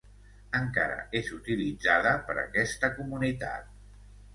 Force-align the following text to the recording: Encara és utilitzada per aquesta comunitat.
Encara 0.59 0.95
és 1.21 1.29
utilitzada 1.37 2.17
per 2.31 2.41
aquesta 2.49 2.95
comunitat. 3.01 3.75